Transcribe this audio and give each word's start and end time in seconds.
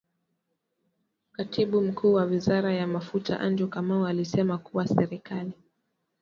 Katibu 1.31 1.81
Mkuu 1.81 2.13
wa 2.13 2.23
Wizara 2.23 2.73
ya 2.73 2.87
Mafuta 2.87 3.39
Andrew 3.39 3.67
Kamau 3.69 4.05
alisema 4.07 4.57
kuwa 4.57 4.87
serikali 4.87 5.51